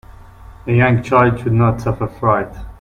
A 0.65 0.71
young 0.73 1.03
child 1.03 1.39
should 1.41 1.53
not 1.53 1.79
suffer 1.79 2.07
fright. 2.07 2.49